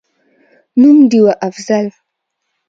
[0.81, 1.87] نوم: ډېوه«افضل»